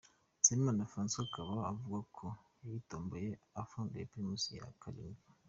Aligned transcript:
Nsabimana 0.39 0.89
Francois 0.91 1.25
akaba 1.29 1.53
avuga 1.71 1.99
ko 2.17 2.25
yayitomboye 2.63 3.29
apfunduye 3.61 4.03
primus 4.11 4.43
ya 4.57 4.65
karindwi. 4.81 5.27